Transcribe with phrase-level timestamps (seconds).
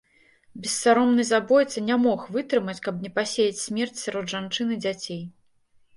[0.61, 5.21] Бессаромны забойца не мог вытрымаць, каб не пасеяць смерць сярод жанчын і дзяцей.